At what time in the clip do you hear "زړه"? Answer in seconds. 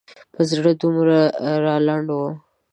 0.49-0.71